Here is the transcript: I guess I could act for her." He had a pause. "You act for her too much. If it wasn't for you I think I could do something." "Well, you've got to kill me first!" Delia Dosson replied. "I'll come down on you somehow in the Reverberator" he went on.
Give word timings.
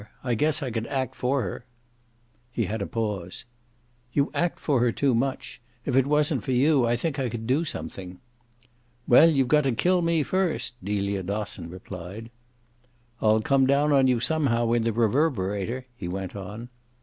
I 0.23 0.33
guess 0.33 0.63
I 0.63 0.71
could 0.71 0.87
act 0.87 1.13
for 1.13 1.43
her." 1.43 1.63
He 2.51 2.65
had 2.65 2.81
a 2.81 2.87
pause. 2.87 3.45
"You 4.13 4.31
act 4.33 4.59
for 4.59 4.79
her 4.79 4.91
too 4.91 5.13
much. 5.13 5.61
If 5.85 5.95
it 5.95 6.07
wasn't 6.07 6.43
for 6.43 6.53
you 6.53 6.87
I 6.87 6.95
think 6.95 7.19
I 7.19 7.29
could 7.29 7.45
do 7.45 7.63
something." 7.63 8.17
"Well, 9.07 9.29
you've 9.29 9.47
got 9.47 9.65
to 9.65 9.73
kill 9.73 10.01
me 10.01 10.23
first!" 10.23 10.73
Delia 10.83 11.21
Dosson 11.21 11.69
replied. 11.69 12.31
"I'll 13.21 13.41
come 13.41 13.67
down 13.67 13.91
on 13.91 14.07
you 14.07 14.19
somehow 14.19 14.71
in 14.71 14.81
the 14.85 14.91
Reverberator" 14.91 15.85
he 15.95 16.07
went 16.07 16.35
on. 16.35 16.69